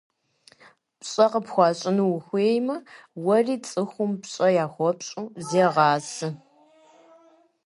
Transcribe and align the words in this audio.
ПщӀэ 0.99 1.25
къыпхуащӀыну 1.31 2.09
ухуеймэ, 2.15 2.75
уэри 3.25 3.55
цӏыхум 3.67 4.11
пщӏэ 4.21 4.47
яхуэпщӏу 4.63 5.25
зегъасэ. 5.47 6.29